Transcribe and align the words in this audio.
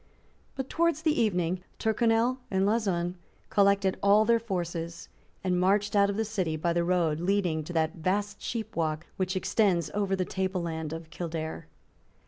But 0.55 0.67
towards 0.67 1.03
the 1.03 1.21
evening 1.21 1.61
Tyrconnel 1.77 2.39
and 2.49 2.65
Lauzun 2.65 3.17
collected 3.51 3.99
all 4.01 4.25
their 4.25 4.39
forces, 4.39 5.09
and 5.43 5.59
marched 5.59 5.95
out 5.95 6.09
of 6.09 6.17
the 6.17 6.25
city 6.25 6.57
by 6.57 6.73
the 6.73 6.83
road 6.83 7.19
leading 7.19 7.63
to 7.65 7.73
that 7.73 7.97
vast 7.97 8.39
sheepwalk 8.41 9.03
which 9.17 9.35
extends 9.35 9.91
over 9.93 10.15
the 10.15 10.25
table 10.25 10.63
land 10.63 10.91
of 10.91 11.11
Kildare. 11.11 11.67